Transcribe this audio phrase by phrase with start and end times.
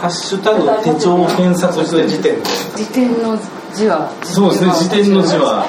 [0.00, 2.44] ハッシュタグ手帳を検索する時点で。
[2.76, 3.38] 辞典の
[3.74, 4.10] 字は。
[4.24, 5.66] そうですね辞典の字は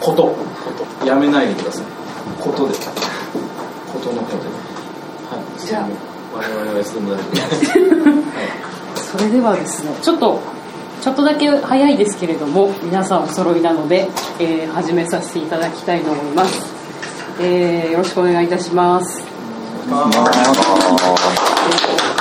[0.00, 0.34] こと。
[1.06, 1.84] やめないでください。
[2.40, 2.74] ことで。
[2.74, 4.50] ことのことで。
[5.30, 5.66] はい。
[5.66, 5.88] じゃあ。
[6.34, 7.40] 我々は SM 大丈夫で
[9.00, 10.40] すそれではですねちょっと
[11.00, 14.08] ちょっとだけ早いですけれども皆さんお揃いなので、
[14.38, 16.66] えー始めさせていただきたいと思います、
[17.40, 19.24] えーよろしくお願いいたします。
[19.88, 20.30] 本日は、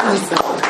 [0.05, 0.66] えー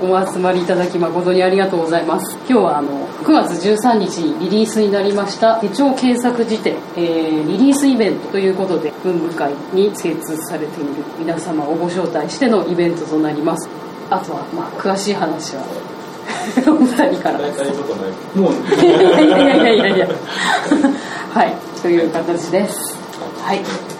[0.00, 2.36] お集まりいただき誠にありがとうございます。
[2.48, 13.68] 今日はあの9月13日にリリースになりました手帳検索辞典、えーリリースイベントということで文部会に精通されている皆様をご招待してのイベントとなります。
[14.10, 15.62] あとはまあ詳しい話は
[16.68, 17.38] お二人から。
[17.38, 18.12] 大体ことない。
[18.34, 18.52] もう。
[18.84, 20.08] いやいやいやいやいやいや。
[21.32, 22.98] はいという形です。
[23.42, 23.95] はい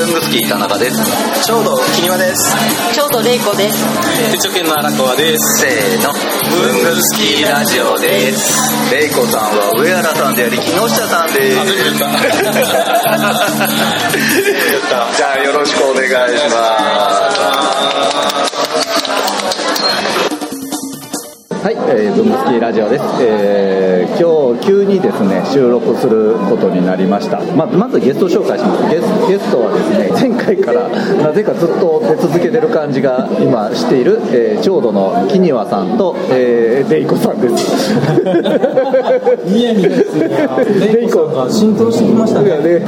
[0.00, 0.96] ブングスキー田中です。
[1.44, 2.56] ちょうど木庭です。
[2.94, 3.84] ちょうど玲子です。
[4.32, 5.60] 手帳犬の荒川です。
[5.60, 6.10] せーの。
[6.14, 8.90] ブングスキーラジオです。
[8.90, 11.56] レイコさんは上原さんであり木下さんです。
[15.18, 18.49] じゃあよろしくお願いします
[21.62, 23.80] はい、えー、ブングスキーラジオです、えー
[24.20, 27.40] 今日急にですね収録することになりました。
[27.54, 28.82] ままずゲスト紹介します。
[28.90, 30.88] ゲスゲストはですね前回から
[31.22, 37.94] なぜかずっと出続けてる感じが今している、えー、郷土の木庭さんと、えー、レイコさんです。
[39.46, 40.28] ニヤニヤですね
[40.92, 42.48] レイコが浸透してきましたね。
[42.48, 42.84] いやレレ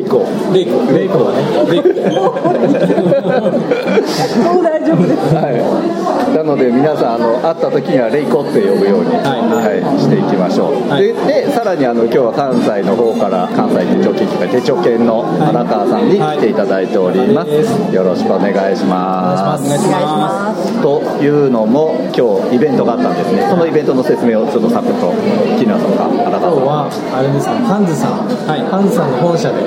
[0.00, 0.24] イコ。
[0.52, 0.84] レイコ。
[0.92, 1.24] レイコ。
[1.24, 1.42] はね。
[1.72, 1.88] レイコ。
[4.54, 5.34] もう大丈夫です。
[5.34, 5.75] はい、な
[6.46, 9.46] ので皆さんあの会った時にはレイコって呼ぶように、はい。
[9.46, 11.02] はいしていきましょう、はい。
[11.02, 11.12] で
[11.46, 19.64] でさらにあの今日は関西の方から関西手帳研究会手帳研の荒川さんに来ていただいております、はいよろしくお願いします。
[19.64, 20.82] お願いします。
[20.82, 23.46] というのも今日イベントがあったんですね。
[23.48, 25.12] そのイベントの説明をちょっとサクッと
[25.58, 28.28] 木村さんか荒川さん今日はあれですねハンズさん、
[28.68, 29.62] ハンズさんの本社で、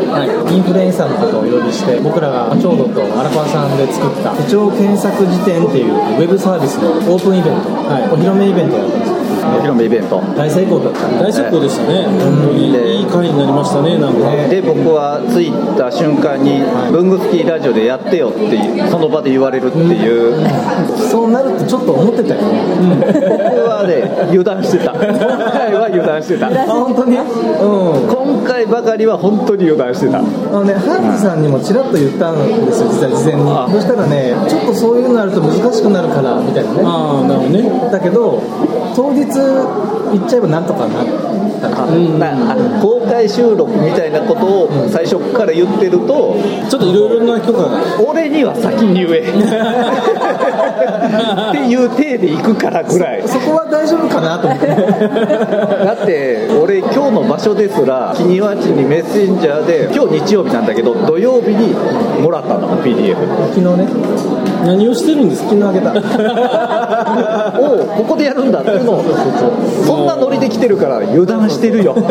[0.54, 9.09] インフルエンサーの方をお呼びして僕らがちょうどと荒川さんで作った手帳検索辞典っていうウェブサービスのオープンイベント、お披露目イベントだったんです。
[9.56, 10.22] お披露目イベント。
[10.36, 11.08] 大成功だった。
[11.22, 12.06] 大成功でしたね。
[12.06, 12.72] 本当に。
[12.72, 14.30] でいい回になりましたねなんか。
[14.50, 16.62] で僕は着いた瞬間に
[16.92, 20.48] 「文具スキーラジオでやってよ」ってその場で言われるっていう、
[21.10, 22.62] そうなるってちょっと思ってたよね、
[23.04, 24.92] 僕はね油断してた。
[24.94, 25.00] 今
[25.52, 26.48] 回は油断してた。
[26.48, 27.18] あ本当に？
[27.18, 27.26] うん。
[28.08, 30.20] 今回ばかりは本当に油断してた。
[30.20, 30.22] あ
[30.52, 33.42] のね、ハンズさんにもちらっと言ったんですよ、実は事前に。
[33.74, 36.82] そしたらね、ちょっとそういうのあると難しくなるから、みたいなね。
[36.84, 37.90] ああなるほどね。
[37.92, 38.42] だけど、
[38.96, 41.06] 当日行っちゃえばなんとかなっ
[41.62, 41.92] たから。
[42.18, 46.36] なあ公開収録みたいなことを最初から言ってると
[46.70, 47.82] ちょっといろいろな許可が。
[48.06, 49.20] 俺には先に言え。
[51.50, 53.24] っていう体で行くからぐらい。
[53.26, 54.68] そこは大丈夫かなと思って。
[54.68, 61.74] だって俺今日の場所ですら木庭地にメッセンジャーで今日日曜日なんだけど土曜日に
[62.22, 63.16] もらったんだもん PDF
[63.54, 63.88] 昨日ね、
[64.66, 65.50] 何をしてるんですか？
[65.50, 65.94] 昨日あげた。
[67.60, 68.62] おうここでやるんだ。
[68.62, 69.04] っていうのを
[69.86, 71.94] そんなノリで来てるから油断してるよ。
[71.96, 72.10] それ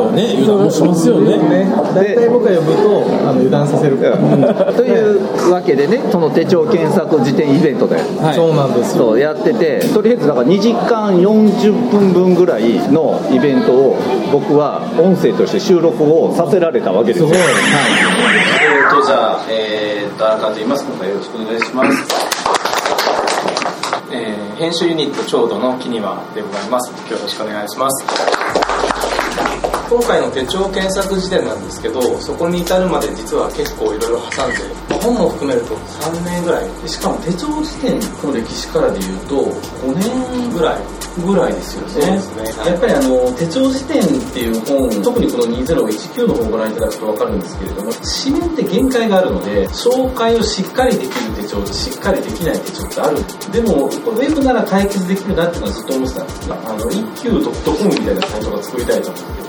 [0.00, 1.36] はね油断もしますよね。
[1.36, 3.96] ね、大体僕が呼ぶと、あの油断させる。
[3.98, 4.72] から。
[4.72, 8.34] というわけでねその手帳検索辞典イベントではい。
[8.34, 9.04] そうなんですよ。
[9.06, 13.96] そうやっててとりあえずだから2時間40分分ぐらいのイベントを
[14.32, 17.28] 僕は音声として収録をさせられたわけですよ。
[17.28, 17.42] すごい。
[17.42, 21.98] えーとじゃあえーと荒川と言います今回よろしくお願いします。
[24.12, 26.90] えー編集ユニットちょうどの木庭でございます。
[26.90, 28.65] 今日よろしくお願いします。
[29.96, 34.58] 今回の手帳検索辞典なんですけどそこに至るまで実は結構いろいろ挟んで、
[34.90, 36.68] まあ本も含めると3年ぐらい。
[36.82, 39.40] でしかも手帳辞典の歴史からでいうと
[39.80, 40.82] 5年ぐらい。
[41.16, 42.20] ぐらいですよね。
[42.66, 47.90] やっぱりあの手帳辞典っていう本特にこの2019の本をご覧いただくと分かるんですけれども
[48.22, 53.16] 紙面って限界があるので紹介をしっかりできる手帳としっかりできない手帳ってある。
[53.50, 56.48] でもこれウェブなら解決できるなっていうのはずっと思ってたんです。
[56.50, 59.45] があの一級 .com みたいなサイトが作りたいと思って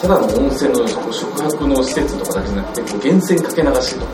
[0.00, 4.12] ただの温泉のこ宿泊の施設とかだけじゃなくてこう源泉かけ流しとか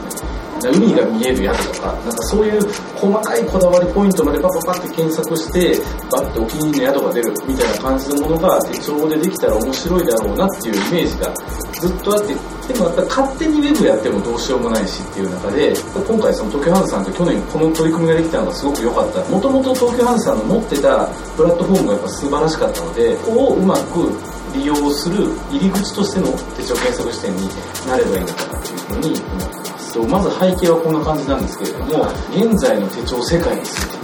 [0.63, 2.63] ね海が見える宿とかなんかそういう
[2.95, 5.75] 細かいこだわりポイントまでパパパって検索して
[6.11, 11.35] バッてお気に入りの宿が出るみたいな感じのものが手帳でできたら面白いだろうなっていうイメージが
[11.81, 12.35] ずっとあって
[12.73, 15.75] でもやっぱ勝手にウェブやってもどうしようもないしっていう中で
[16.07, 21.07] 今回その東京ハンズさんと去年この取り組みができたのがすごく良かったもともと東京ハンズさんの持ってた
[21.37, 26.27] プラットフォームがやっぱ素晴らしかったのでここをうまく利用する入り口としての
[26.57, 27.49] 手帳検索視点に
[27.87, 29.99] なればいいのかなというふうに思ってます。
[29.99, 34.02] まず背景はこんな感じなんですけれども現在の手帳世界について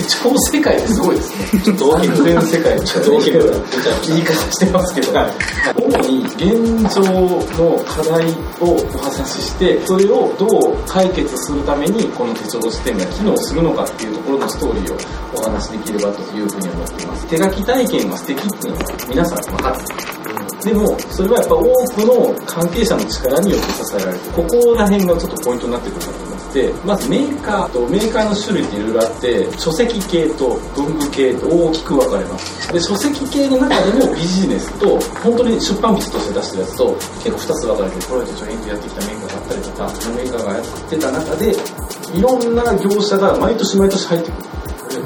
[0.00, 1.62] 手帳世界ってすごいですね。
[1.62, 5.12] ちょっと大きくの世界みたいな言い方言い方してますけど、
[5.76, 8.24] 主に現状の課題
[8.60, 14.96] をお話しして、それをどう解決するためにこの手帳視点が機能するのかっていうところのストーリーを
[15.38, 17.26] お話しできればというふうに思っています。
[17.26, 20.20] 手書き体験が素敵っていうのは皆さん分かってます。
[20.66, 26.96] でも、それはやっぱ多くの関係者の力によって支えられて、ここら辺がちょっとポイントになってくるかとてま。
[26.96, 32.72] ずメーカーとメーカーの種類っていろいろあって、書籍系と文具系と大きく分かれます。
[32.72, 36.94] で、書籍系の中でもビジネスと、本当に出版物として出してるやつと、
[37.24, 41.56] 結構2つ分かれて、これは手帳編やってきたメーカーがあったりとかの、メーカーがやってた中で、
[42.14, 44.49] いろんな業者が毎年毎年入ってくる。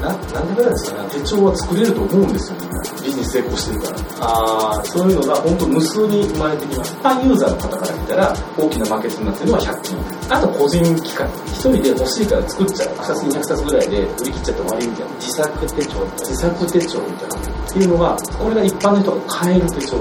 [0.01, 2.83] な、なんでぐらいですかね、手帳は作れると思うんですよ、みんな。
[3.03, 3.97] ビジネス成功してるから。
[4.21, 6.93] あーそういうのが本当無数に生まれてきます。
[6.95, 9.99] 一般ユーザーの方から見たら、大きなマーケットになってるのは100均。
[10.31, 11.29] あと個人機関。
[11.47, 12.89] 一人で欲しいから作っちゃう。
[12.89, 15.15] 2つ200冊ぐらいで売り切っちゃって終わりみたいな。
[15.17, 17.55] 自作手帳自作手帳みたいな。
[17.65, 19.97] っていうのが、これが一般の人が買える手帳。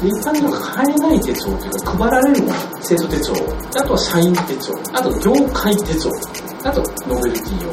[0.00, 2.54] で、一般の人が買えない手帳っていうか、配られるもの。
[2.80, 3.34] 生徒手帳。
[3.76, 4.72] あとは社員手帳。
[4.92, 6.10] あと業界手帳。
[6.64, 7.70] あと、ノベルティ用。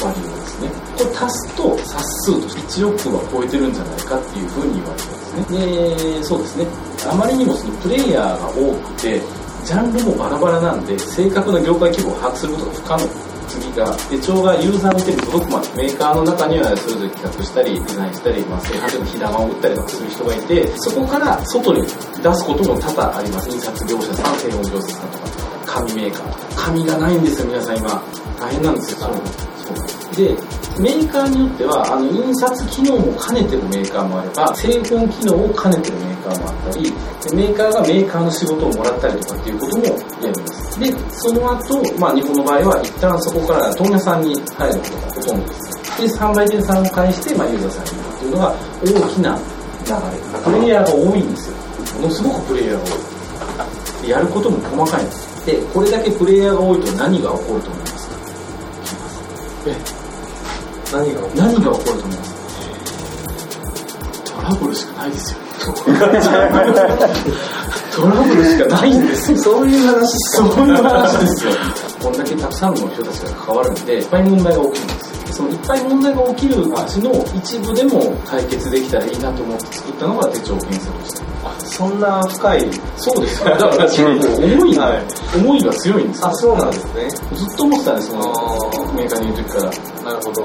[0.00, 0.80] 配り用ですね。
[0.96, 6.18] これ足すと冊数として1億は超えてるんじゃないかっていうふうに言われてますね。
[6.18, 6.66] で、そうですね。
[7.10, 9.20] あまりにもそのプレイヤーが多くて、
[9.64, 13.30] ジャンルもバラバラなんで、正確な業界規模を把握することが不可能。
[13.50, 21.88] 次が、手帳がユーザーの手に届くまで、メーカーの中にはそれぞれ企画したり、デザインしたり、まあ、製版所の火玉を打ったりとかする人がいて、そこから外に出
[22.34, 23.50] すことも多々あります。
[23.50, 25.24] 印刷業者さん、製本業者さんとか、
[25.66, 26.54] 紙メーカー。
[26.54, 28.02] 紙がないんですよ、皆さん今。
[28.38, 30.34] 大変なんですよ、そうで、
[30.78, 40.80] メーカーによっては、あの、印刷機能も兼ねてるメーカーもあれば、製本機能を兼ねてるメーカーもあったり、でメーカーがメーカーの仕事をもらったりとかっていうこともやります。
[40.80, 45.60] で、その後、まあ日本の場合は一旦そこから問屋さんに入ることがほとんどです。
[46.00, 49.38] で、販売店さんを介して、まあユーザーさんに行くっていうのが大きな
[49.86, 50.42] 流れ。
[50.42, 51.56] プレイヤーが多いんですよ。
[52.00, 52.82] ものすごくプレイヤーが
[54.02, 54.08] 多い。
[54.08, 55.46] やることも細かいんです。
[55.46, 58.16] で、これだけプレイヤーが多いと何が起こると思いますか？
[59.66, 59.76] え
[60.92, 62.40] 何が何が起こると思います？
[64.34, 65.38] トラブルしかないですよ。
[67.94, 69.38] トラブルしかないんですよ。
[69.38, 71.52] そういう話そういう話ですよ。
[72.02, 75.10] こんだけたくさんの人たちが関わるんでいっぱい問題が起きるんですよ。
[75.30, 81.22] そのいっぱい問題が起きるうちの一部でも解決できたらいいなと思って作ったのが手帳検索して
[81.64, 85.02] そんな深いそうですよ だから結構思いが、はい
[85.36, 86.26] 思いが強いんですよ。
[86.28, 87.08] あそうなんですね。
[87.34, 88.22] ずっと思ってたんですその
[88.96, 89.70] メーカーにいる時から
[90.10, 90.44] なるほど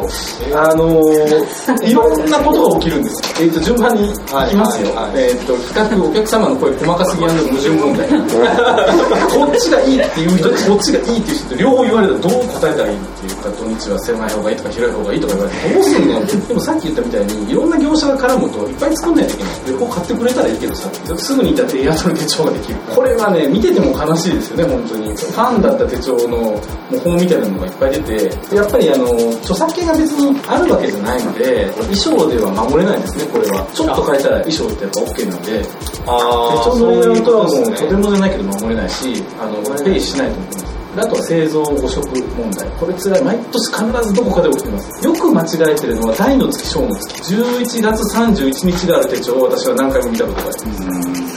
[0.53, 3.41] あのー、 いろんなことが起きるんです。
[3.41, 4.93] えっ、と、順番にいきますよ。
[4.93, 8.07] はいはいはいえっ、と、企画、お客様の声細かすぎ矛盾問題。
[9.33, 19.53] こっちがいいっていう人と、 こっちがいいっていう人と両方言われたらどう答えたらいいっていうか、土日は狭い方がいいとか広い方がいいとか言われて、どうすんのでもさっき言ったみたいに、いろんな業者が絡むといっぱい作んないといけない。
[19.67, 22.75] 両方買ってくれたらいいけどさ、すぐに言ったらエアトル手帳ができる。
[22.93, 25.07] これはね、見てても悲しいですよね、本当に。
[25.15, 29.05] ファンだった手帳の模倣みたいなのがいっぱい出て、やっぱりあの、
[29.41, 33.65] 著作権が別にあるわけじゃないので、衣装では守れないですね、これは。
[33.73, 35.65] ちょっと変えたら衣装ってやっぱ OK なんで、
[36.05, 40.65] あ手帳のレイアウトはもうとてもじゃないけど守れないし、あの、ペイしないと思います。
[40.95, 42.69] であとは製造誤色問題。
[42.79, 43.23] これ辛い。
[43.23, 45.05] 毎年必ずどこかで起きてます。
[45.05, 47.35] よく間違えてるのは大の月、小の月。
[47.35, 51.35] 11月31日がある手帳を私は何回も見たことがあります。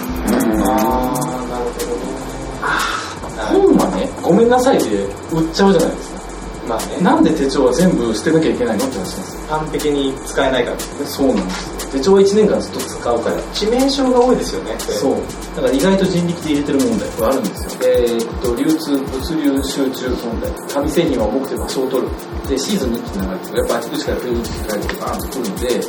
[0.62, 2.18] ああなるほどね
[3.48, 6.17] 本はね、ごめんなさいで売っちゃうじゃないですか。
[6.68, 9.42] まあねなんで手帳は全部捨てなきゃいけないのって話なんですよ。
[9.48, 11.78] 完璧に使えないからですねそうなんですよ。
[11.88, 13.36] 手帳は1年間ずっと使うから。
[13.56, 15.16] 致命傷が多いですよねそう。
[15.56, 17.80] だから意外と人力で入れてる問題はあるんですよ。
[17.80, 20.52] えーっと、流通、物流集中問題。
[20.68, 22.08] 紙製品は重くて場所を取る。
[22.46, 23.56] で、シーズンに一気に流れて。
[23.56, 25.82] やっぱあちこちからフェード機械とかバーンと来るんで、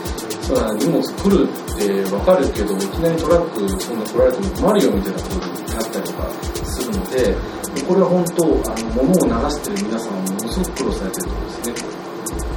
[0.48, 6.24] そうだ荷物来るってわかるけど、いきなりトラックそんな来られても困るよみたいなことになったりとか
[6.64, 7.36] するので、
[7.69, 11.74] でこれは本当、あの、物を流してる皆さんはものすごく苦労されてるところですね。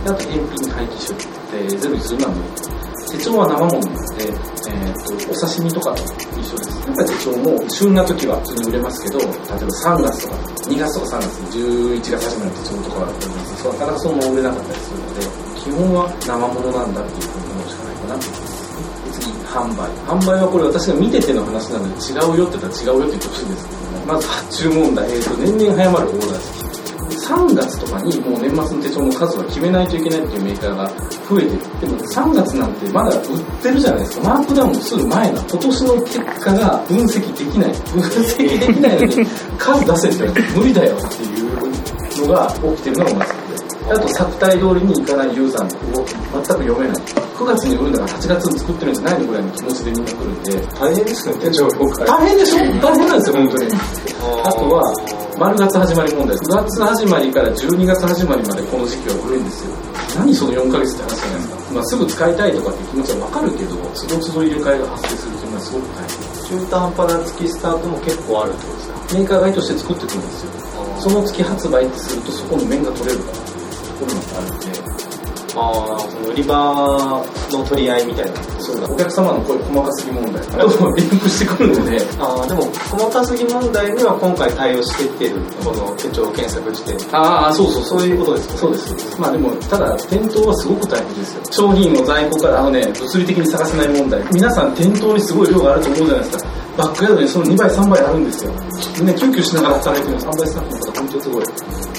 [0.04, 2.52] であと、返品廃棄処理ってゼロにするのは無理。
[3.08, 6.04] 手帳は生ものなので、えー、とお刺身とかと
[6.36, 6.84] 一緒です。
[6.84, 10.36] やっぱり手帳も旬な時は普通に売れますけど、例えば3月とか
[10.68, 15.24] 2月とか3月、11月始まる手帳とかがありますそうなかなかそのまま売れなかったりするので、
[15.56, 18.68] 基本は生ものなんだっていうふうに思うしかないかなと思います。
[19.16, 19.88] 次、販売？
[20.04, 26.72] 販売はこれ私が見てての話なので違うよって言ったら違うよって言ってほしいんですけど、まず発注問題、えー、と年々早まるオーダー付き。
[27.22, 30.88] 3月とかにもう年末の手帳の数は決めないといけないっていうメーカーが
[31.28, 34.28] 増えてるでも3月なんてまだ売ってるじゃないですか。
[34.28, 37.72] マークダウンする前な今年の結果が分析できない。
[37.92, 39.26] 分析できないのに
[39.58, 43.41] 数出せって無理だよっていうのが起きてるのがまず
[43.92, 46.96] あと作体通りにいかないユーザーの動き全く読めない。
[47.42, 50.66] 9月に売るんだから8月に作ってるんじゃないのぐらいの気持ちでみんな来るんで。
[50.78, 52.06] 大変ですね、手帳業界。
[52.06, 52.58] 大変でしょ？
[52.80, 53.72] 大変なんですよ本当に。
[54.44, 54.82] あとは
[55.38, 56.36] 丸月始まり問題。
[56.36, 59.74] 9月始まりから12月始まりまでこの時期は古いんですよ。
[60.16, 66.60] 何その4ヶ月って話じゃないですか、まあ、すぐ使いたいとかって気持ちは分かるけどつどつど入れ替えが発生するというのはすごく大変。
[66.60, 69.14] 中途半端な月スタートも結構あるってことですか？
[69.16, 70.52] メーカー買いとして作ってくるんですよ。
[71.00, 73.51] その月発売ってするとそこの面が取れるから
[74.02, 75.02] こういうのってあるんで
[75.54, 76.54] ああ、その売り場
[77.50, 78.32] の取り合いみたいな。
[78.58, 80.42] そうだお客様の声細かすぎ問題。
[80.46, 82.00] とリンクしてくるので。
[82.18, 86.96] ああ、でも細かすぎ問題には今回対応していってる、この手帳検索時点。
[87.14, 88.56] ああそうそうそういうことですか。
[88.56, 91.44] そうですまあでもただ店頭はすごく大変ですよ。
[91.50, 94.22] 商品の在庫からあのね物理的に探せない問題。
[94.32, 98.52] 皆さん店頭にすごい量があると思うじゃないですかバックヤードにその2倍3倍あるんですよ。
[98.98, 101.44] みんな救急しながら働いてるの3倍スタッフの方本当にすごい。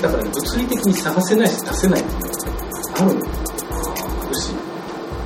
[0.02, 3.24] だからね物理的に探せないし出せないっていうのが
[4.24, 4.74] あるしい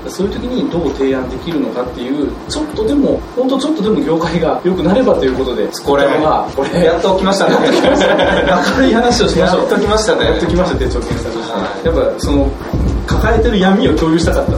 [0.09, 7.55] そういう時にどう提案できるのかっていうちょっとでも本当ちょっとでも業界が良くなればということでこれはこれやっと来ましたね。
[8.77, 9.59] 明るい話をしましょう。
[9.61, 10.25] やっと来ましたね。
[10.25, 12.51] やっと来ました手帳検索して、やっぱその
[13.05, 14.51] 抱えてる闇を共有したかった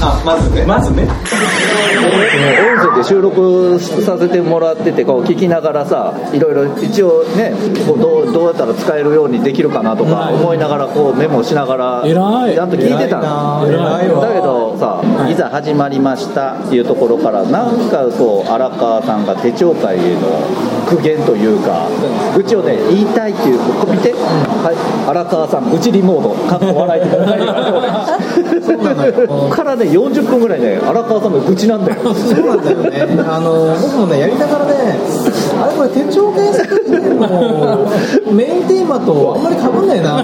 [0.00, 0.64] あ、まずね。
[0.64, 1.02] まずね。
[1.04, 7.52] 音声で収録させてもらっててこう聞きながらさいろいろ一応ね
[7.86, 13.66] こうどうどうやったら使えるようにできるかなとか思いながらこうメモしながらちゃんと聞いてたの。
[13.66, 14.26] 偉いわ。
[14.26, 15.34] だけどさい。
[15.34, 21.88] ざ始まりましたっていうところからなんかこう荒川さんが手帳界への苦言というか
[22.36, 32.14] 愚痴をね言いたいっていうここ見て、はい、荒川さん愚痴リモードかっこ笑いって書いてあるからここからね40分ぐらいね荒川さんの愚痴なんだよ。
[32.14, 33.22] そうなんだよね。
[33.26, 34.98] あの僕もねやりながらね、
[35.60, 37.88] あれこれ手帳検索時点の
[38.32, 39.94] メインテーマとあんまり被んな。
[39.94, 40.22] いな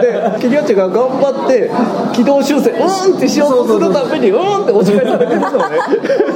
[0.00, 1.70] でキリオチが頑張って
[2.14, 5.78] 軌道修正うーんってしようとするためにうーんって押し返されてるのね。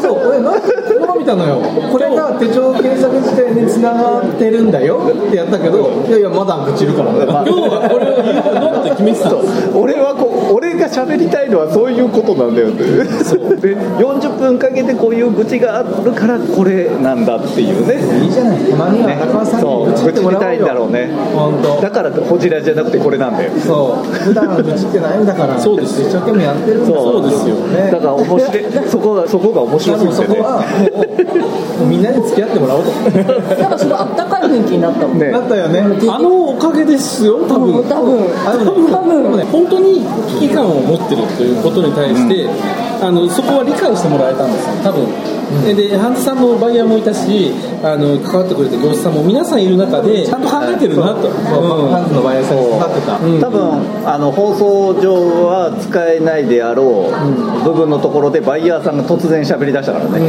[0.03, 0.69] そう俺なんか
[1.11, 1.61] この見たのよ。
[1.91, 7.27] これが手帳検索時点に繋がってるんだよってやったけど、いやいやまだ愚痴るからね。
[7.27, 9.41] まあ今日はこれを言うのって決めてたの。
[9.75, 18.59] 俺はこう俺が喋りたいのはそういうことなんだよって で40分かけてこういう愚痴があるからこれなんだっていうねいいじゃない。
[18.59, 20.49] たまにはね中川さんそうに愚痴ってもらおうよ。
[20.51, 21.83] 愚痴りたいんだろうね本当。
[21.83, 24.15] だからホジラじゃなくてこれなんだよそう。
[24.15, 25.59] 普段愚痴ってないんだから。
[25.59, 27.55] そうです一生懸命やってるんだそうですよ。
[27.57, 27.91] ね。
[27.91, 30.47] だから面白い そこがそこが面白多分そすぎてね
[31.89, 32.91] みんなに付き合ってもらおうと。
[32.91, 35.19] なんかすごいあったかい雰囲気になったもん。
[35.19, 35.81] ねなったよね。
[36.09, 38.29] あのおかげですよ多分多分。
[38.47, 39.23] あでもね多分。
[39.23, 40.01] でもね本当に
[40.41, 42.49] 危機感を持ってるということに対して、
[43.03, 45.07] あのそこは理解してもらえたんですよ多分、
[45.67, 47.53] ででハンズさんのバイヤーもいたし
[47.83, 53.19] あの関わってくれた業者さんも皆さんいる中でちゃんと考えてるなと、そうハンズのバイヤーさんにかかってた。
[53.19, 55.15] 多分あの放送上
[55.47, 60.21] は使えないであろう部分のところでバイヤーさんが突然喋り出したからね、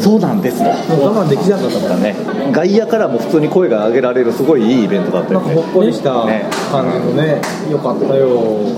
[0.00, 1.96] そうなんですともう我慢できなかったから。
[1.96, 2.14] だね。
[2.52, 6.48] 外野からも普通に声が上げられるすごいいいイベントだったよなんかほっねこりしたね。
[6.70, 8.28] 感じのね、よかったよ。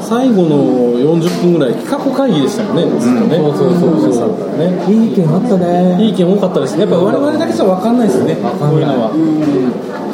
[0.02, 4.92] 最後の40分ぐらい企画会議でしたよねずっとね、そうそうそう皆さんからね。
[4.92, 5.96] いい意見あったね。
[6.00, 6.82] いい意見多かったですね。
[6.82, 8.36] やっぱ我々だけじゃ分かんないですね。
[8.36, 9.10] こういうのは。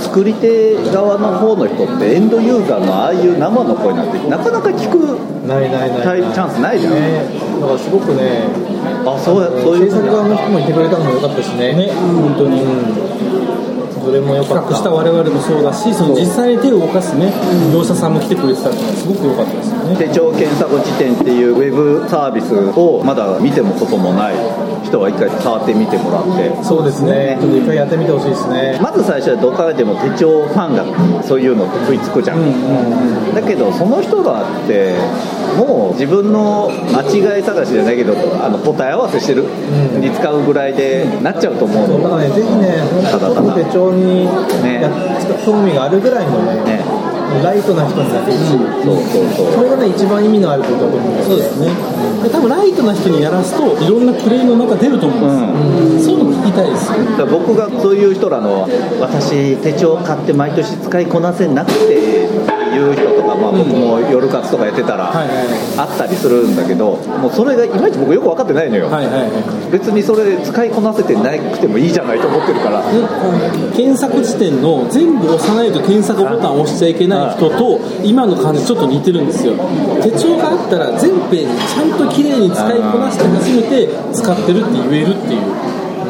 [0.01, 6.33] 作り手側の方の人ってエンドユーザーのああいう生の声なんてなかなか聞くないないない。
[6.33, 7.29] チャンスないじゃん、ね、
[7.61, 8.49] だからすごくね、
[9.07, 11.75] あそうやそういう制作側の人もいてくれたのも良かったしね。
[11.75, 11.93] ね。
[11.93, 12.65] 本当に、
[14.05, 14.75] それも良かった。
[14.75, 17.33] した我々もそうだしその実際に手を動かすね
[17.73, 18.15] 業者さん。
[18.15, 24.35] も来てくれてたのはすごく良かったですよね手帳検索辞典っていうウェブサービスをまだ見てもこともない
[24.85, 26.65] 人は一回触ってみてもらって。
[26.65, 27.37] そうですね。
[27.41, 28.79] ちょっと一回やってみてほしいですね。
[28.81, 34.95] まず最初はどっからでも手帳ファンがそういうの食いつくじゃん,、だけどその人らって
[35.57, 39.45] もう自分の間違い探しじゃないけどあの答え合わせしてる
[40.01, 42.75] に使うぐらいでなっちゃうと思うそうだからね、ぜひね、
[43.11, 43.35] ただただ。
[43.41, 44.25] 本当に手帳に
[44.63, 44.91] ねや
[45.45, 46.94] 興味があるぐらいのね、ね
[47.43, 48.49] ライトな人になってほしい。
[48.49, 49.53] そうそうそう。
[49.55, 51.69] それがね、一番意味のあることだと思うんですそうですね
[52.23, 56.93] で多分ライトな人にやらすといろんなプレイの中出ると思うんですよ、そういうの聞きたいです。
[57.21, 58.69] よ僕がそういう人らの
[59.01, 62.24] 私手帳買って毎年使いこなせなくて
[62.75, 69.73] 言う人とか、まあ、僕も夜活とかやってたら、あったりするんだけどもうそれがいまいち僕よく分かってないのよ、はいはいはい。
[69.73, 72.83] 別にそれ使いこなせてなくてもいいじゃないと思ってるから、
[73.75, 79.55] 検索時点の全部押さないと検索ボタンを押しちゃいけない人と今の感じちょっと似てるんですよ。
[80.03, 85.64] 手帳があったら全ページちゃんと綺麗に使いこなして初めて使ってるって言えるっていう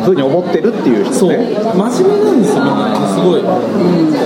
[0.05, 1.31] ふうに思ってるっていう人そう。
[1.31, 3.09] ね真面目なんですよみんな。
[3.09, 3.43] すごい。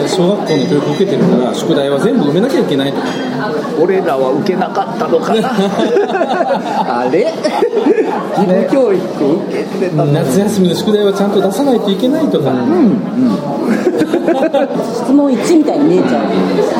[0.08, 3.00] 小学校の教育受けてるから宿題は全部埋めなきゃいけないと。
[3.00, 3.06] か
[3.80, 5.48] 俺らは受けなかったのかな。
[7.04, 7.32] あれ？
[8.38, 12.52] 義務教育受けてたの夏休みの宿題はちゃんと出さないといけないとか、
[14.94, 16.24] 質問1みたいに見えちゃう。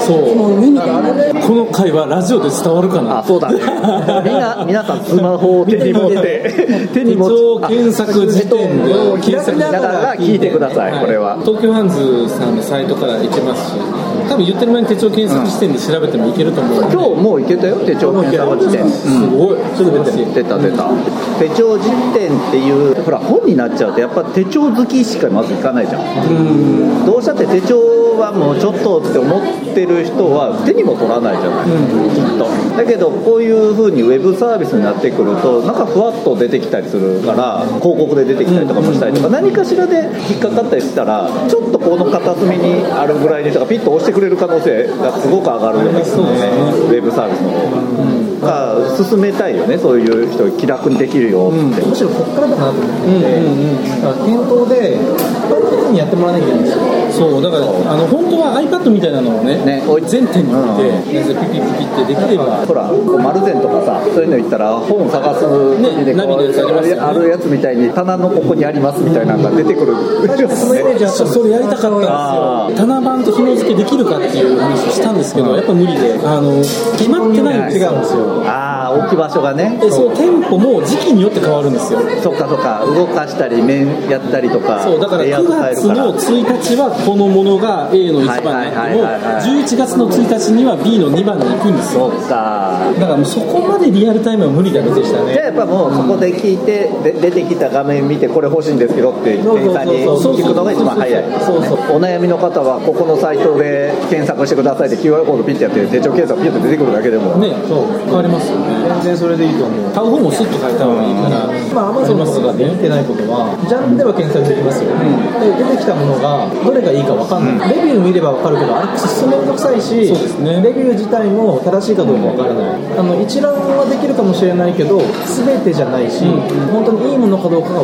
[0.06, 0.26] そう。
[0.26, 1.40] 質問2みたいにな。
[1.40, 3.18] るこの会話ラジオで伝わるかな？
[3.18, 3.58] あそうだね。
[4.24, 6.88] みんな皆さんスマホを手に持って。
[6.92, 8.88] 手に持手帳検索時点で
[9.21, 11.38] 検索だから聞いてください、これは。
[11.45, 16.94] 東京ハンズさんのサイトから行けますし多分言ってる前に手帳検索時点で調べてもいけると思うので。
[16.94, 19.56] 今日もういけたよ手帳検索時点すごい。
[19.76, 20.90] ちょっと出て出た出た。
[21.38, 27.06] 手帳辞典っていうほら本になっちゃうとやっぱ手帳好きしかまずいかないじゃん。
[27.06, 27.78] どうしたって手帳
[28.18, 29.40] はもうちょっとって思っ
[29.75, 31.66] てる人は手にも取らないじゃない、
[32.11, 32.49] きっと。
[32.76, 55.00] だけどこういう風にウェブサービスになってくるとなんかふわっと出てきたりするから広告で出てきたりとかもしたりとか何かしらで引っかかったりしたらちょっとこの片隅にあるぐらいにとかピッと押してくれる可能性がすごく上がるよねそうですねウェブサービスの方が、が進めたいよねそういう人気楽にできるよって、むしろこっからだなと思ってて、だから店頭で一
[55.46, 56.62] 般的にやってもらわなきゃいけない。
[56.62, 62.64] んですよそうだからあの本当は iPad みたいなのをねね全店に置いて、ピピピピってできれば。
[62.66, 67.00] ほら、こう丸善とかさ、そういうの行ったら、本探す時でねナビのやつありますよね。
[67.00, 69.94] あるやつみたいに、棚のここにありますみたいなのが出てくる。
[70.54, 72.87] そのイメージあったそれやりたかったんあですよ。
[72.87, 76.62] 棚番と紐付けできるかっていう話をしたんですけど、やっぱ無理であの
[76.96, 78.42] 決まってないんですよ違うんですよ。
[78.88, 79.78] ああ、置き場所がね。
[79.80, 82.00] でそう店舗も時期によって変わるんですよ。
[82.23, 84.83] そっかそっか、動かしたり、面やったりとか。
[84.83, 89.35] そうだからレイアウト9月の1日はこのものが A の1番になってもはいはいはい。
[89.35, 92.11] はい11月の1日には B の2番に行くんですよ。
[92.11, 92.80] そっか。
[92.99, 95.33] だからもうそこまでリアルタイムは無理だでしたね。
[95.33, 101.25] じゃあやっぱもうそこで聞いて、で出てきた画面見てこれ欲しいんですけどって店員さんに聞くのが一番早い。
[101.45, 107.37] そうそうお悩みの方はここのサイトで検索してくださいって QR コードピッてやって手帳検索ピッて出てくるだけでも。
[107.37, 107.87] ねそう。
[108.07, 109.90] 変わりますよね全然それでいいと思う。
[109.90, 114.90] 買う方もスッと変えた方がいいからまあ、アマゾンとかができてないことは、ジャンルでは検索できますよ、
[115.38, 120.62] で出てきたものがどれがいいか分かんない、レビュー見れば分かるけど、あれ、くっそめんどくさいし、そうですね。
[120.62, 126.24] レビュー自体も正しいかどうか分からない、あの一覧はできるかもしれないけど、すべてじゃないし、
[126.72, 127.82] 本当にいいものかどうかが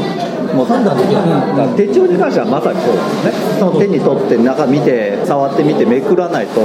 [0.54, 1.68] もう判断できない。
[1.76, 3.58] 手帳に関してはまさにそうですね。
[3.58, 6.60] その手に取って中見て触ってみてめくらないと。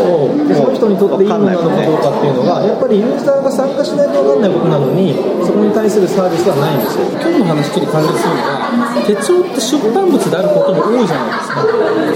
[0.47, 7.06] でその人にとっていいものなのかどうかっていうのが、やっぱりユーザーが参加しないと分かんないことなのに、そこに対するサービスはないんですよ。
[7.17, 8.68] 今日の話ちょっと感じするのが
[9.10, 11.65] 手帳って出版物であることも多いじゃないですか。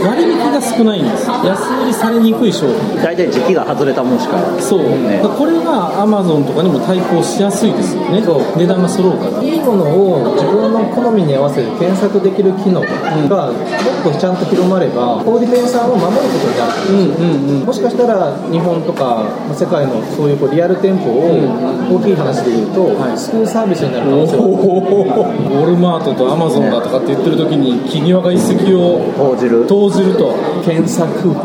[0.06, 1.26] 割引が少ないんです。
[1.26, 3.02] 安売りされにくい商品。
[3.02, 4.38] 大体時期が外れたもんしか。
[4.62, 5.20] そう、ね。
[5.24, 8.22] これがアマゾンとかにも対抗しやすいですよね。
[8.22, 9.42] 値段が揃うから。
[9.42, 12.82] いいものを自分の好みに合わせて検索できる機能
[13.28, 24.54] がもっとちゃんと広まれば小売店さんを守ることになる、もしかしたら日本とかまあ世界のそういうこうリアル店舗を大きい話で言うと、救うサービスになる可能性がある。
[25.54, 29.66] ウォルマートとアマゾンだとかって言ってる時に木際が一石を投じる。
[29.66, 30.34] 投じると。
[30.64, 31.10] 検索。
[31.32, 31.36] っ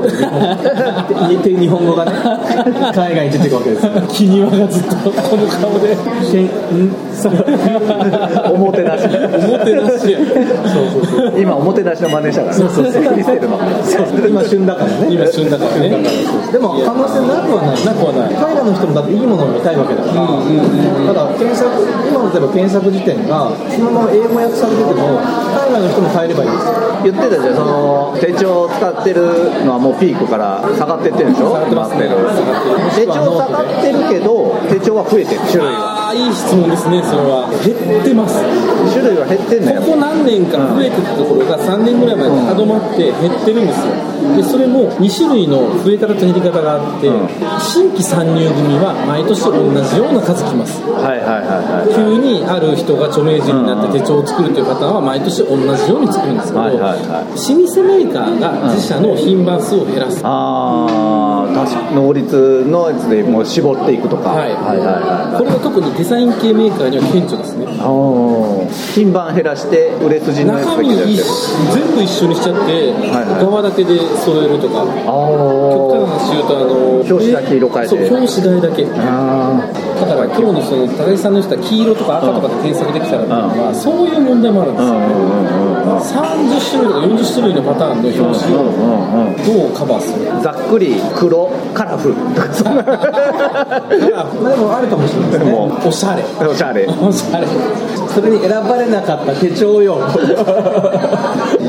[1.07, 2.13] て言えて日本語がね。
[2.95, 3.93] 海外に出てくわけですよ。
[4.09, 5.97] 木際がずっとこの顔で。
[8.53, 9.05] おもてなし。
[9.07, 10.19] おもてなしや。
[10.19, 10.37] そう
[10.93, 11.41] そうそう。
[11.41, 12.55] 今おもてなしの真似したから。
[12.55, 13.03] そうそうそう。
[13.03, 13.59] クリステルの。
[14.29, 15.07] 今旬だからね。
[15.11, 15.91] 今旬だからね。
[16.53, 17.85] でも可能性なくはない。
[17.85, 20.15] なくはない海外の人もだっていいものを見たいわけだから、
[21.07, 21.71] ただ検索
[22.09, 26.67] 今の例えば検索時点がそのまま英語訳されてても海外の人も変えればいいんです。
[26.67, 29.23] よ言ってたじゃんその手帳を使ってる
[29.65, 31.55] のはもうピークから下がってってるでしょ？
[31.55, 32.11] 下がってますね
[32.97, 35.41] 手帳下がってるけど手帳は増えてる。
[35.47, 36.09] 種類は？
[36.09, 37.47] ああいい質問ですねそれは。
[37.63, 38.41] 減ってます。
[38.91, 39.81] 種類は減ってんのよ。
[39.83, 43.95] ここ何年か増えてたところが3年ぐらい前にとどまって減ってるんですよ。
[44.35, 47.07] でそれも2種類の増え方と減り方があって、
[47.63, 50.83] 新規参入組は毎年同じような数来ます。
[50.83, 51.95] はいはいはいはい。
[51.95, 57.27] 急にある人が著名人になって手帳を作るという方は毎年同じように作るんですけど、はいはいはい。
[57.27, 64.31] 老舗メーカーが自社の品番数を減らす、ああ確か能率のやつでもう絞っていくとか。
[64.31, 64.53] はい。
[64.55, 67.67] はいはいはいこれは特にデザイン系メーカーには顕著ですね。
[68.95, 71.15] 品番減らして売れ筋のやつだけでやって
[71.73, 76.28] 全部一緒にしちゃって、はい側だけで揃えるとか極端な
[77.11, 77.89] 表紙だけ色変えて。
[77.89, 78.85] そう表紙代だけ。
[78.85, 84.95] だあから今日のその高木さんの言った黄色とか赤とかで検索できたらっていうのは、そういう問題もあるんですよ、
[85.99, 88.65] 30種類とか40種類のパターンの表紙を
[89.45, 92.09] どうカバーするーざっくり黒カラフ。
[92.09, 95.51] ルとかそんなまあでもあるかもしれないですね。
[95.51, 95.67] も。
[95.87, 96.23] おしゃれ。
[96.23, 96.87] うおしゃれ。
[96.87, 97.47] おしゃれ。
[98.09, 99.99] それに選ばれなかった手帳よ。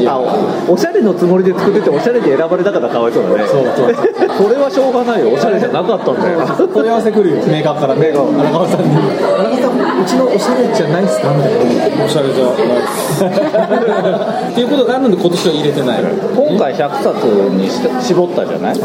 [0.08, 0.20] あ
[0.68, 3.48] おおしゃれのつもりで作ってておしゃれで選ばれたからかわいそうだね。
[3.48, 5.34] そうそうそれはしょうがないよ。
[5.34, 6.40] おしゃれじゃなかったんだよ。
[6.48, 7.44] 問い合わせ来るよ。
[7.48, 11.34] メーカーからね荒川さんに荒川さんうちのおしゃれじゃないっすか？
[11.36, 13.26] みたいなおしゃれじゃないです
[14.54, 17.26] っていうことがあるので今年は入れてない今回100冊
[17.58, 18.76] にし絞ったじゃない、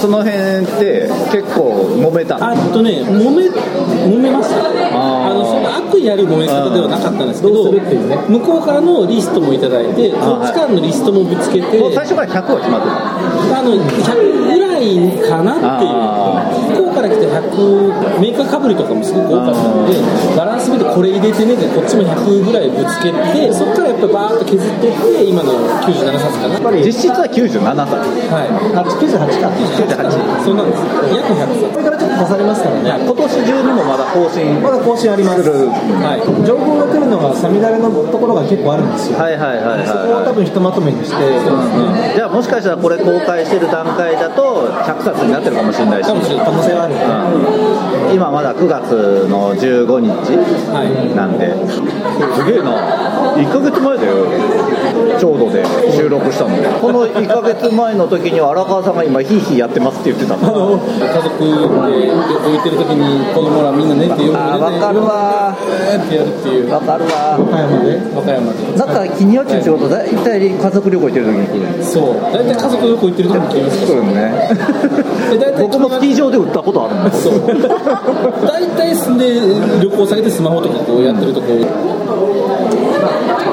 [0.00, 4.64] その辺って結構揉めたあえっとね揉め揉めました。
[4.64, 8.16] あのその悪意ある揉め方ではなかったんですけどどうするっていうね。
[8.28, 11.78] 向こうからのリストもいただいてこっちからのリストもぶつけて。
[11.78, 12.88] もう最初から100は決まって
[13.54, 14.53] あの100
[14.84, 16.83] ぐらいかなっていう。
[17.08, 20.00] から来て100メーカーかぶりとかもすごく多かったので
[20.36, 25.52] バランス見てこれ入れてねでこっちも100ぐらいぶつけてそこからやっぱバーッと削っていって今の
[25.84, 26.60] 97冊かな。
[26.60, 27.92] た実質は97冊。
[28.32, 28.48] はい。
[28.72, 29.52] あ98か。
[29.52, 30.82] 98そうなんです。
[31.12, 31.68] 約100冊。
[31.74, 33.04] これからちょっと足されますからね。
[33.04, 35.44] 今年中にもまだ更新まだ更新あります。
[35.44, 36.22] はい。
[36.46, 39.18] 情報が来るのがサミダレのところが結構あるんですよ。
[39.18, 41.16] はいはいはいはいそこを多分ひとまとめにして。
[42.14, 46.06] じゃあもしかしたらこれ公開してる段階だと100冊になってるかもしれないし。
[46.06, 48.14] かもしれない可能性はあるうん。
[48.14, 53.34] 今まだ9月の15日なんで、すげえな。
[53.36, 54.14] 1ヶ月前だよ。
[55.18, 56.50] ちょうどで収録したの。
[56.80, 60.36] この1ヶ月前の時には荒川さんが今ヒーヒーやってますって言ってた。
[60.36, 65.56] の家族で置いてる時に子供らみんな寝て夜あーわかるわ。
[65.90, 66.70] えーってやるっていう。
[66.70, 67.38] わかるわ。
[67.40, 68.00] 岡山で。
[68.14, 68.78] 和歌山で。
[68.78, 72.20] なんか気になっちゃう仕事大体家族旅行行ってる時に来るそう。
[72.32, 74.50] 大体家族旅行行ってる時に聞きます来るね。
[75.30, 77.34] で大体僕もスキー場で売ったことあるもんそう。
[78.46, 79.40] 大体住んで
[79.80, 81.46] 旅行先でスマホとかこうやってるとこ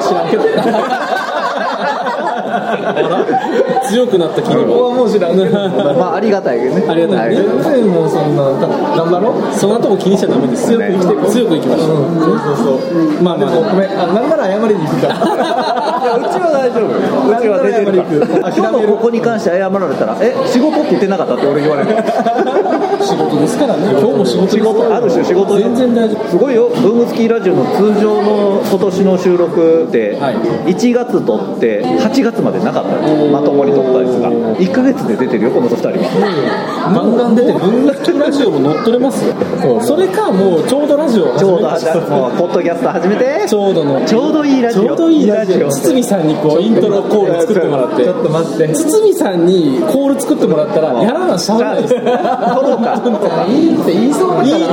[0.00, 0.42] 知らんけど
[3.92, 5.52] 強くなった気にももう知らんけど。
[6.00, 6.84] まあありがたいけどね。
[6.88, 7.36] ありがたいね。
[7.36, 8.42] は全然もうそんな
[8.96, 10.68] 頑張ろうその後も気にしちゃダメです。
[10.68, 13.22] 強く生きて強く生きましょう、そうそうそう。
[13.22, 13.50] まあまあ。
[13.50, 13.90] でもごめん。
[13.92, 15.08] あなんなら謝りに行くか。
[15.08, 15.12] ら
[16.02, 16.88] いやうちは大丈夫。
[16.88, 18.54] うちは出てるから。
[18.56, 21.90] 今日のここに関して謝られたらえ仕事って言ってなかったって俺言われる。
[23.02, 23.92] 仕事ですからね。
[23.92, 26.28] 今日も仕事仕事ある種仕事よ全然大丈夫。
[26.30, 26.68] すごいよ。
[26.68, 30.36] ブームスキーラジオの通常の今年の収録ではい。
[30.72, 33.02] 1月撮って8月までなかった。
[33.02, 36.92] のまともに撮ったやつが1ヶ月で出てるよこの2人は。
[36.94, 39.34] ガンガン出て文具付きラジオも乗っ取れますよ。
[39.80, 41.68] それかもうちょうどラジオちょうど
[42.38, 43.44] ポッドキャスト始めて。
[43.48, 44.04] ちょうどの。
[44.06, 44.82] ちょうどいいラジオ。
[44.84, 45.70] ちょうどいいラジオ。
[45.70, 48.04] 堤さんにこうイントロコール作ってもらって。
[48.04, 48.68] ちょっと待って。
[48.74, 51.82] 堤さんにコール作ってもらったらやらなしゃあない。
[51.82, 53.00] です撮ろうか。
[53.48, 54.46] いいって言いそうだから。
[54.46, 54.64] いいって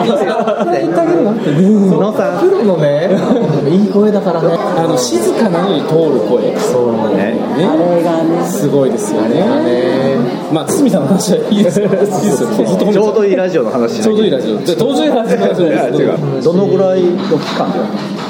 [0.81, 2.39] 言ってあげるのさん。
[2.41, 3.09] プロのね。
[3.69, 4.55] いい声だからね。
[4.77, 6.57] あの静かなのに通る声。
[6.57, 7.33] そうね。
[7.57, 7.69] ね。
[8.45, 10.17] すごいですよね。
[10.53, 11.85] まあ堤さんの話はいいですよ。
[11.85, 12.49] いいですよ
[12.91, 14.59] ちょうどいいラジオの話ちょうどいいラジオ。
[14.61, 16.43] じゃどいいラジオの話いやです違う。
[16.43, 17.79] どのぐらいの期間で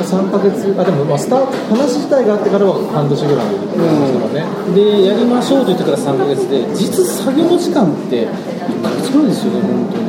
[0.04, 0.76] ？3ヶ月。
[0.78, 4.76] あでもまあスタート話自体があってからは半年ぐらいですからね。
[4.76, 10.09] でやりましょうと言ってから3ヶ月で実作業時間って1ヶ月ぐらいですよね本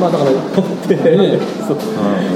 [0.00, 0.36] まあだからね。
[1.66, 1.76] そう。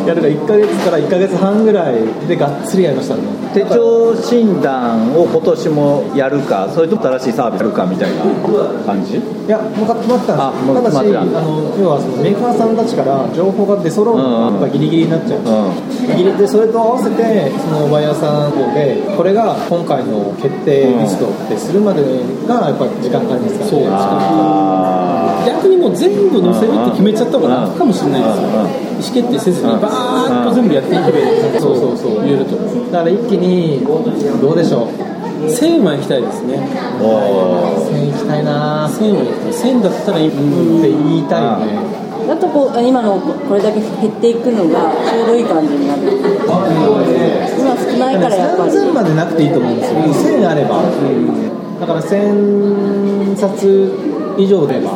[0.09, 1.95] やるから1ヶ月から1ヶ月半ぐらい
[2.29, 3.21] でがっつりやりましたね。
[3.53, 8.17] 手帳診断を今年もやるかそれとも新しいサービスやるかみたいな
[8.87, 9.17] 感じ？
[9.17, 10.75] いやもう決まってたあんですよ。
[10.75, 15.41] ただしあの要はそのメーカーさんたちから情報が出揃うのがギリギリになっちゃう。
[15.41, 15.43] ん。
[15.43, 22.03] ですよギリでそれと合わせてそのバイヤーさんの方でこれが今回の決定リストってするまで
[22.47, 23.71] がやっぱり時間かかりますからね。
[23.71, 25.10] そうあ
[25.47, 28.33] 逆にもう全部載せるって決めちゃった方が楽かもしれないで
[29.01, 29.21] すよ。
[29.21, 32.23] 意思決定せずにバーッと全部やっていけばいいそうそうそう。
[32.25, 32.57] 言えると
[32.93, 34.89] だから一気にどうでしょう。
[35.41, 36.61] 1000は行きたいですね。
[37.01, 37.89] ーおー。
[37.89, 38.45] 1000行きたい。
[38.45, 40.37] なー1000は行きたい1000だったらいいって
[40.89, 41.81] 言いたいよね。
[42.29, 46.03] だとこう今のこれだけ減っていくのがちょうどいい感じになる。
[47.59, 48.73] 今少ないからやっぱり。
[48.73, 50.01] 3000までなくていいと思うんですよ。
[50.01, 50.83] 1000あれば。
[51.81, 54.93] だから1000冊以上であれば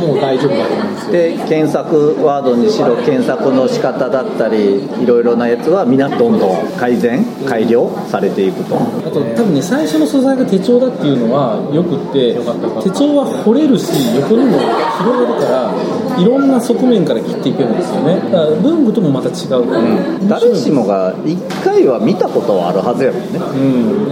[0.00, 8.76] もう大丈夫だと思うんで検索ワードにしろ検索の仕方だったりいろいろなやつはみんなどんどん改善改良されていくと。
[8.76, 12.34] あと多分ね最初の素材が手帳だっていうのはよくって
[12.82, 18.16] 手帳は掘れるし横にも広がるからいろんな側面から切っていけるんですよね。
[18.30, 19.70] だから文具ともまた違う。
[19.70, 23.38] から、誰しもが1回は見たことはあるはずやもんね、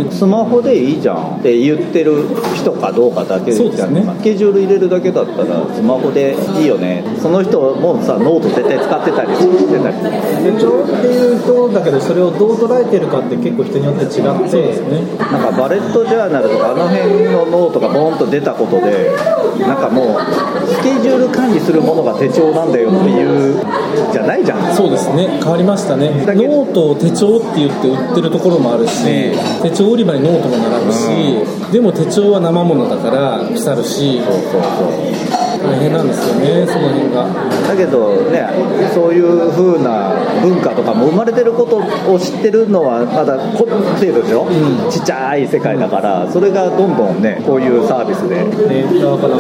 [0.05, 4.05] うん、スマホでいいじゃんって言ってる人かどうかだけじゃね。
[4.19, 6.88] スケジュール入れるだけだったらスマホでいいよね
[7.21, 9.97] その人もさノート絶対使ってたりしてたり
[10.45, 14.21] 手帳っていうとだけどそれをどう捉えてるかって結構人によって違って
[15.19, 19.11] なんかバレットジャーナルとかあの辺のノートがボーンと出たことで
[19.67, 20.21] なんかもう
[20.69, 23.61] スケジュール管理するものが手帳なんだよっていう
[24.13, 24.77] じゃないじゃん。
[24.77, 25.27] そうですね。
[25.43, 26.11] 変わりましたね。
[26.11, 34.21] ノートを手帳って言って売ってるところもあるし、手帳売り場にノートも並ぶし、でも手帳は生物だから腐るし
[35.59, 37.29] 大変なんですよねその辺が。
[37.69, 38.49] だけどね
[38.95, 41.79] そういう風な文化とかも生まれてること
[42.13, 44.47] を知ってるのはまだこ程度でしょ、
[44.91, 48.45] ちっちゃい世界だからそれがどんどんねこういうサービスで。
[48.45, 48.85] ね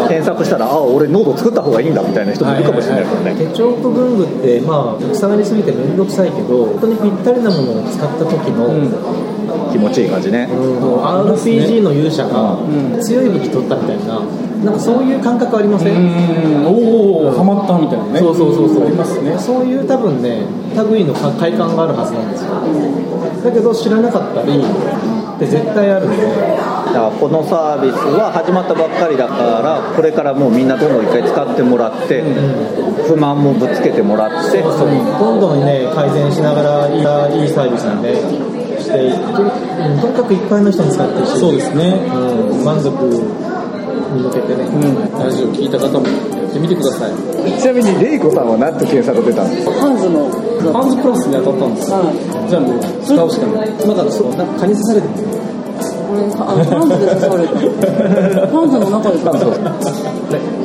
[0.09, 8.69] 検索したらあ俺ノート作った方がいいんだみたいな人もいるかもしれないからね、手帳と文具ってまあたくさんありすぎて面倒くさいけど本当にぴったりなものを使った時の、
[9.73, 12.59] 気持ちいい感じね、もう RPG の勇者が
[13.01, 14.21] 強い武器取ったみたいな
[14.65, 18.19] なんかそういう感覚ありません、おおハマったみたいなね。
[18.19, 18.87] そうそうそうそう。
[18.87, 19.39] ありますね。
[19.39, 20.43] そういう多分ね
[20.91, 22.59] 類のか快感があるはずなんですよ。
[23.45, 26.17] だけど知らなかったりって絶対あるんで。
[26.89, 32.25] だからこのサービスは始まったばっかりだからこれからもうみんなどんどん一回使ってもらって、
[33.07, 38.58] 不満もぶつけてもらって、どんどんね改善しながらいいいいサービスにね
[38.89, 39.13] して。
[40.01, 41.93] とにかくいっぱいの人に使ってほしいそうですね。
[42.09, 43.21] うん、満足に
[44.23, 44.65] 向けてね、
[45.13, 46.13] ラジオ聞いた方もや
[46.49, 47.13] ってみてください。
[47.61, 49.73] ちなみにレイコさんは何と検索出たんですか？
[49.73, 50.31] ハンズの
[50.73, 52.01] ハンズプラスに当たったんですよ。
[52.49, 55.58] じゃあもう使うしかないまだそうなんか蚊に刺されてるこ
[56.19, 57.55] れあのハンズで刺された
[58.51, 59.49] ハンズの中で刺され
[60.29, 60.59] たい。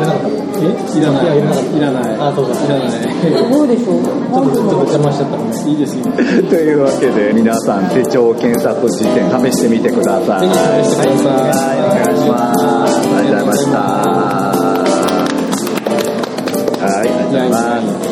[0.00, 0.28] らなかった
[0.60, 0.66] え
[0.98, 1.38] いらない。
[1.38, 2.16] いらなかったいらない。
[2.18, 2.90] あそうかいらない。
[2.90, 2.96] す。
[3.50, 3.68] ごい。
[3.68, 3.90] でしょ
[4.32, 10.54] ハンズちょっとの邪魔しちゃったからねいいですいいですというわけで皆さん手帳検索辞典試してみてくださいぜひ
[10.88, 13.78] 試してくださいはいお願いしますありがとうございました
[16.86, 18.09] はいありがとうございます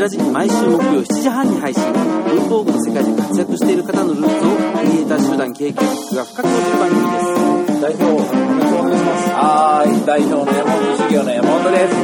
[0.00, 11.96] こちら時毎週木曜7時半に配信文房具の世界で活躍している方のルーツをクリエイター集団 k q が深く落ちる番組です代表お願いしますはい、代表の山本修行の山本です。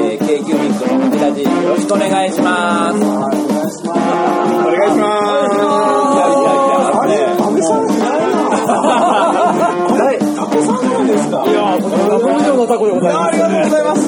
[0.00, 3.61] えー、k q ミックのこちらじよろしくお願いします。